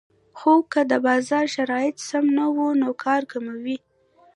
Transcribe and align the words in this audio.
خو 0.39 0.53
که 0.71 0.81
د 0.91 0.93
بازار 1.05 1.45
شرایط 1.55 1.95
سم 2.09 2.25
نه 2.37 2.45
وو 2.55 2.67
نو 2.81 2.89
کار 3.03 3.21
کموي 3.31 3.77